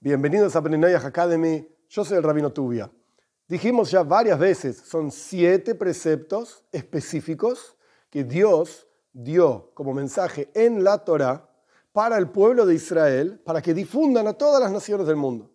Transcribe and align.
Bienvenidos 0.00 0.54
a 0.54 0.60
Beninoyah 0.60 1.04
Academy. 1.04 1.68
Yo 1.88 2.04
soy 2.04 2.18
el 2.18 2.22
Rabino 2.22 2.52
Tubia. 2.52 2.88
Dijimos 3.48 3.90
ya 3.90 4.04
varias 4.04 4.38
veces, 4.38 4.76
son 4.76 5.10
siete 5.10 5.74
preceptos 5.74 6.62
específicos 6.70 7.76
que 8.08 8.22
Dios 8.22 8.86
dio 9.12 9.72
como 9.74 9.92
mensaje 9.92 10.52
en 10.54 10.84
la 10.84 10.98
Torah 10.98 11.50
para 11.90 12.16
el 12.16 12.30
pueblo 12.30 12.64
de 12.64 12.76
Israel, 12.76 13.40
para 13.44 13.60
que 13.60 13.74
difundan 13.74 14.28
a 14.28 14.34
todas 14.34 14.62
las 14.62 14.70
naciones 14.70 15.04
del 15.08 15.16
mundo. 15.16 15.50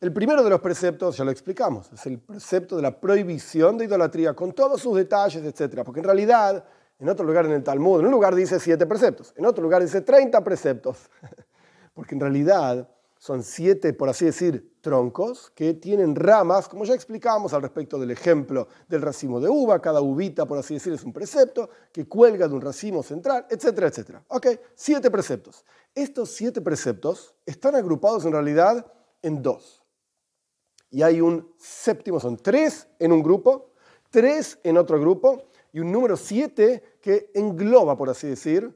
El 0.00 0.12
primero 0.12 0.42
de 0.42 0.50
los 0.50 0.60
preceptos, 0.60 1.16
ya 1.16 1.24
lo 1.24 1.30
explicamos, 1.30 1.92
es 1.92 2.06
el 2.06 2.18
precepto 2.18 2.74
de 2.74 2.82
la 2.82 3.00
prohibición 3.00 3.78
de 3.78 3.84
idolatría, 3.84 4.34
con 4.34 4.50
todos 4.50 4.80
sus 4.80 4.96
detalles, 4.96 5.44
etc. 5.44 5.82
Porque 5.84 6.00
en 6.00 6.06
realidad, 6.06 6.64
en 6.98 7.08
otro 7.08 7.24
lugar 7.24 7.46
en 7.46 7.52
el 7.52 7.62
Talmud, 7.62 8.00
en 8.00 8.06
un 8.06 8.12
lugar 8.12 8.34
dice 8.34 8.58
siete 8.58 8.84
preceptos, 8.84 9.32
en 9.36 9.46
otro 9.46 9.62
lugar 9.62 9.80
dice 9.80 10.00
30 10.00 10.42
preceptos. 10.42 11.08
Porque 11.94 12.16
en 12.16 12.20
realidad 12.20 12.90
son 13.26 13.42
siete, 13.42 13.92
por 13.92 14.08
así 14.08 14.24
decir, 14.24 14.76
troncos 14.80 15.50
que 15.50 15.74
tienen 15.74 16.14
ramas, 16.14 16.68
como 16.68 16.84
ya 16.84 16.94
explicamos 16.94 17.52
al 17.52 17.62
respecto 17.62 17.98
del 17.98 18.12
ejemplo 18.12 18.68
del 18.86 19.02
racimo 19.02 19.40
de 19.40 19.48
uva. 19.48 19.82
Cada 19.82 20.00
uvita, 20.00 20.46
por 20.46 20.58
así 20.58 20.74
decir, 20.74 20.92
es 20.92 21.02
un 21.02 21.12
precepto 21.12 21.68
que 21.92 22.06
cuelga 22.06 22.46
de 22.46 22.54
un 22.54 22.60
racimo 22.60 23.02
central, 23.02 23.44
etcétera, 23.50 23.88
etcétera. 23.88 24.24
Ok, 24.28 24.46
siete 24.76 25.10
preceptos. 25.10 25.64
Estos 25.92 26.30
siete 26.30 26.60
preceptos 26.60 27.34
están 27.44 27.74
agrupados 27.74 28.24
en 28.26 28.30
realidad 28.30 28.86
en 29.22 29.42
dos. 29.42 29.82
Y 30.88 31.02
hay 31.02 31.20
un 31.20 31.52
séptimo, 31.58 32.20
son 32.20 32.36
tres 32.36 32.86
en 33.00 33.10
un 33.10 33.24
grupo, 33.24 33.72
tres 34.08 34.60
en 34.62 34.76
otro 34.76 35.00
grupo, 35.00 35.48
y 35.72 35.80
un 35.80 35.90
número 35.90 36.16
siete 36.16 37.00
que 37.00 37.32
engloba, 37.34 37.96
por 37.96 38.08
así 38.08 38.28
decir, 38.28 38.72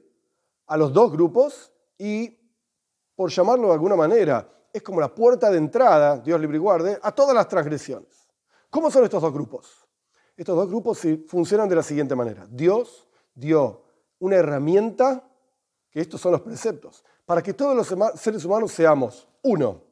a 0.67 0.75
los 0.75 0.91
dos 0.91 1.09
grupos 1.13 1.71
y 1.97 2.40
por 3.21 3.29
llamarlo 3.29 3.67
de 3.67 3.73
alguna 3.73 3.95
manera, 3.95 4.49
es 4.73 4.81
como 4.81 4.99
la 4.99 5.13
puerta 5.13 5.51
de 5.51 5.59
entrada, 5.59 6.17
Dios 6.17 6.41
libre 6.41 6.57
y 6.57 6.59
guarde, 6.59 6.97
a 7.03 7.11
todas 7.11 7.35
las 7.35 7.47
transgresiones. 7.47 8.27
¿Cómo 8.67 8.89
son 8.89 9.03
estos 9.03 9.21
dos 9.21 9.31
grupos? 9.31 9.87
Estos 10.35 10.55
dos 10.55 10.67
grupos 10.67 10.99
funcionan 11.27 11.69
de 11.69 11.75
la 11.75 11.83
siguiente 11.83 12.15
manera. 12.15 12.47
Dios 12.49 13.07
dio 13.35 13.83
una 14.17 14.37
herramienta, 14.37 15.23
que 15.91 16.01
estos 16.01 16.19
son 16.19 16.31
los 16.31 16.41
preceptos, 16.41 17.05
para 17.23 17.43
que 17.43 17.53
todos 17.53 17.75
los 17.75 18.19
seres 18.19 18.43
humanos 18.43 18.71
seamos, 18.71 19.27
uno, 19.43 19.83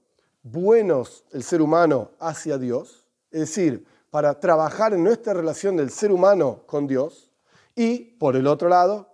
buenos 0.41 1.23
el 1.31 1.43
ser 1.43 1.61
humano 1.61 2.09
hacia 2.17 2.57
Dios, 2.57 3.07
es 3.29 3.41
decir, 3.41 3.85
para 4.09 4.39
trabajar 4.39 4.95
en 4.95 5.03
nuestra 5.03 5.35
relación 5.35 5.77
del 5.77 5.91
ser 5.91 6.11
humano 6.11 6.63
con 6.65 6.87
Dios, 6.87 7.29
y 7.75 7.99
por 7.99 8.35
el 8.35 8.47
otro 8.47 8.69
lado, 8.69 9.13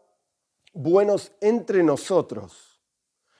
buenos 0.72 1.34
entre 1.42 1.84
nosotros 1.84 2.75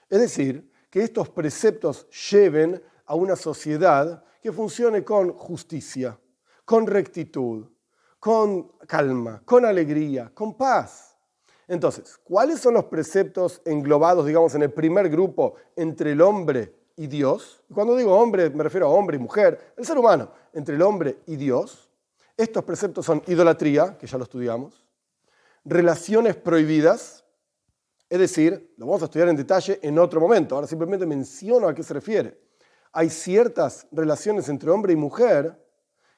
es 0.08 0.20
decir, 0.20 0.70
que 0.90 1.02
estos 1.02 1.28
preceptos 1.28 2.08
lleven 2.30 2.82
a 3.04 3.14
una 3.14 3.36
sociedad 3.36 4.24
que 4.40 4.52
funcione 4.52 5.04
con 5.04 5.32
justicia, 5.32 6.18
con 6.64 6.86
rectitud, 6.86 7.66
con 8.18 8.72
calma, 8.86 9.42
con 9.44 9.64
alegría, 9.64 10.30
con 10.32 10.56
paz. 10.56 11.16
Entonces, 11.68 12.18
¿cuáles 12.22 12.60
son 12.60 12.74
los 12.74 12.84
preceptos 12.84 13.60
englobados, 13.64 14.26
digamos, 14.26 14.54
en 14.54 14.62
el 14.62 14.72
primer 14.72 15.08
grupo 15.08 15.54
entre 15.74 16.12
el 16.12 16.20
hombre 16.20 16.74
y 16.96 17.08
Dios? 17.08 17.62
Cuando 17.72 17.96
digo 17.96 18.16
hombre, 18.16 18.50
me 18.50 18.62
refiero 18.62 18.86
a 18.86 18.90
hombre 18.90 19.16
y 19.16 19.20
mujer, 19.20 19.74
el 19.76 19.84
ser 19.84 19.98
humano, 19.98 20.30
entre 20.52 20.76
el 20.76 20.82
hombre 20.82 21.18
y 21.26 21.36
Dios. 21.36 21.90
Estos 22.36 22.64
preceptos 22.64 23.04
son 23.04 23.22
idolatría, 23.26 23.98
que 23.98 24.06
ya 24.06 24.16
lo 24.18 24.24
estudiamos, 24.24 24.84
relaciones 25.64 26.36
prohibidas, 26.36 27.24
es 28.08 28.18
decir, 28.18 28.74
lo 28.76 28.86
vamos 28.86 29.02
a 29.02 29.06
estudiar 29.06 29.28
en 29.28 29.36
detalle 29.36 29.78
en 29.82 29.98
otro 29.98 30.20
momento, 30.20 30.54
ahora 30.54 30.66
simplemente 30.66 31.06
menciono 31.06 31.68
a 31.68 31.74
qué 31.74 31.82
se 31.82 31.94
refiere. 31.94 32.38
Hay 32.92 33.10
ciertas 33.10 33.86
relaciones 33.90 34.48
entre 34.48 34.70
hombre 34.70 34.92
y 34.92 34.96
mujer 34.96 35.60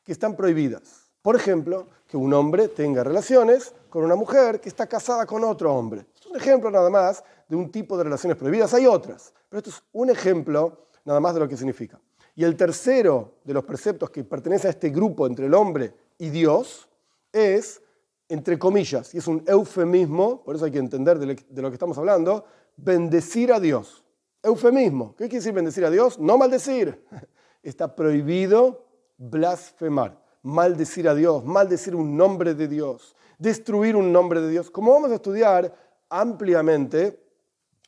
que 0.04 0.12
están 0.12 0.36
prohibidas. 0.36 1.10
Por 1.22 1.34
ejemplo, 1.34 1.88
que 2.06 2.16
un 2.16 2.32
hombre 2.32 2.68
tenga 2.68 3.02
relaciones 3.04 3.74
con 3.90 4.04
una 4.04 4.14
mujer 4.14 4.60
que 4.60 4.68
está 4.68 4.86
casada 4.86 5.26
con 5.26 5.44
otro 5.44 5.74
hombre. 5.74 6.06
Es 6.18 6.26
un 6.26 6.36
ejemplo 6.36 6.70
nada 6.70 6.88
más 6.88 7.24
de 7.48 7.56
un 7.56 7.70
tipo 7.70 7.96
de 7.96 8.04
relaciones 8.04 8.36
prohibidas. 8.36 8.72
Hay 8.74 8.86
otras, 8.86 9.32
pero 9.48 9.58
esto 9.58 9.70
es 9.70 9.82
un 9.92 10.10
ejemplo 10.10 10.86
nada 11.04 11.20
más 11.20 11.34
de 11.34 11.40
lo 11.40 11.48
que 11.48 11.56
significa. 11.56 12.00
Y 12.34 12.44
el 12.44 12.56
tercero 12.56 13.38
de 13.44 13.54
los 13.54 13.64
preceptos 13.64 14.10
que 14.10 14.22
pertenece 14.24 14.68
a 14.68 14.70
este 14.70 14.90
grupo 14.90 15.26
entre 15.26 15.46
el 15.46 15.54
hombre 15.54 15.92
y 16.18 16.30
Dios 16.30 16.88
es 17.32 17.82
entre 18.28 18.58
comillas, 18.58 19.14
y 19.14 19.18
es 19.18 19.26
un 19.26 19.42
eufemismo, 19.46 20.42
por 20.44 20.56
eso 20.56 20.64
hay 20.64 20.70
que 20.70 20.78
entender 20.78 21.18
de 21.18 21.62
lo 21.62 21.70
que 21.70 21.74
estamos 21.74 21.96
hablando, 21.96 22.44
bendecir 22.76 23.52
a 23.52 23.60
Dios. 23.60 24.04
Eufemismo. 24.42 25.14
¿Qué 25.16 25.24
quiere 25.24 25.38
decir 25.38 25.52
bendecir 25.52 25.84
a 25.84 25.90
Dios? 25.90 26.18
No 26.18 26.38
maldecir. 26.38 27.04
Está 27.62 27.94
prohibido 27.94 28.86
blasfemar, 29.16 30.22
maldecir 30.42 31.08
a 31.08 31.14
Dios, 31.14 31.44
maldecir 31.44 31.94
un 31.94 32.16
nombre 32.16 32.54
de 32.54 32.68
Dios, 32.68 33.16
destruir 33.38 33.96
un 33.96 34.12
nombre 34.12 34.40
de 34.40 34.48
Dios, 34.48 34.70
como 34.70 34.92
vamos 34.92 35.10
a 35.10 35.16
estudiar 35.16 35.74
ampliamente 36.08 37.20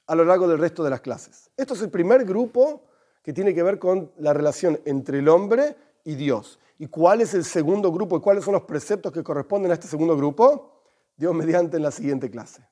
a 0.07 0.15
lo 0.15 0.25
largo 0.25 0.49
del 0.49 0.59
resto 0.59 0.83
de 0.83 0.91
las 0.91 1.01
clases. 1.01 1.51
Esto 1.57 1.75
es 1.75 1.83
el 1.83 1.91
primer 1.91 2.25
grupo 2.25 2.83
que 3.23 3.33
tiene 3.33 3.55
que 3.55 3.63
ver 3.63 3.79
con 3.79 4.11
la 4.19 4.33
relación 4.33 4.81
entre 4.85 5.21
el 5.21 5.29
hombre 5.29 5.77
y 6.05 6.17
Dios. 6.17 6.59
¿Y 6.81 6.87
cuál 6.87 7.21
es 7.21 7.35
el 7.35 7.45
segundo 7.45 7.93
grupo 7.93 8.17
y 8.17 8.21
cuáles 8.23 8.43
son 8.43 8.55
los 8.55 8.63
preceptos 8.63 9.13
que 9.13 9.23
corresponden 9.23 9.71
a 9.71 9.75
este 9.75 9.87
segundo 9.87 10.17
grupo? 10.17 10.81
Dios 11.15 11.35
mediante 11.35 11.77
en 11.77 11.83
la 11.83 11.91
siguiente 11.91 12.31
clase. 12.31 12.67